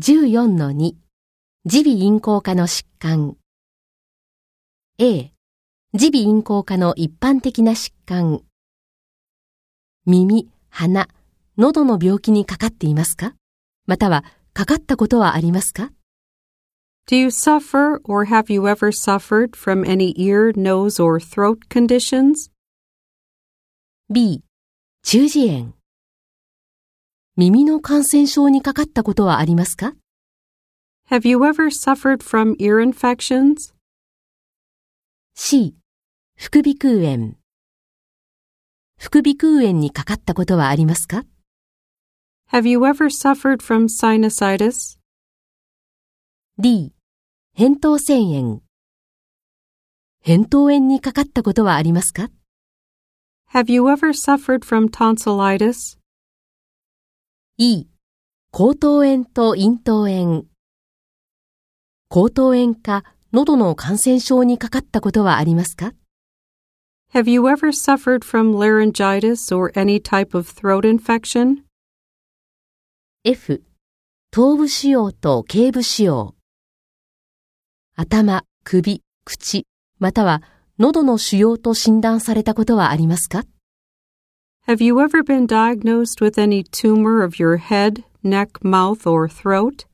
[0.00, 0.94] 14-2
[1.66, 3.36] 耳鼻咽喉科の疾患
[4.96, 5.30] A
[5.92, 8.40] 耳鼻咽喉科の一般的な疾患
[10.06, 11.08] 耳、鼻、
[11.58, 13.34] 喉の病気にかかっていますか
[13.84, 14.24] または
[14.54, 15.92] かかったことはありますか
[17.06, 22.50] Do you suffer or have you ever suffered from any ear, nose, or throat conditions?
[24.10, 24.40] B
[25.02, 25.79] 中耳炎
[27.36, 29.94] 耳の感染症にかかったことはありますか
[31.08, 33.72] Have you ever suffered from ear infections?
[35.34, 35.76] C
[36.36, 37.36] 副鼻腔炎
[38.98, 41.22] 副鼻腔炎にかかったことはありますか
[42.50, 44.98] Have you ever suffered from sinusitis?
[46.58, 46.92] D
[47.56, 48.60] 扁桃腺炎
[50.24, 52.28] 扁桃炎にかかったことはありますか
[53.52, 55.99] Have you ever suffered from tonsillitis?
[57.62, 57.88] E
[58.54, 60.46] 喉頭炎と咽頭炎。
[62.08, 65.92] 喉頭炎か喉の感染症にかかったことはありますか
[67.12, 71.64] ？Have you ever suffered from laryngitis or any type of throat infection?
[73.26, 73.60] F
[74.30, 76.32] 頭部腫瘍と頸部腫瘍。
[77.94, 79.66] 頭、首、口、
[79.98, 80.42] または
[80.78, 83.44] 喉の腫瘍と診断されたことはありますか？
[84.70, 89.84] Have you ever been diagnosed with any tumor of your head, neck, mouth, or throat?